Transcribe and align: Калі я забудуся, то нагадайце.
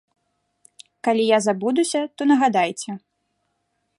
Калі 1.07 1.23
я 1.25 1.39
забудуся, 1.47 2.01
то 2.15 2.21
нагадайце. 2.33 2.91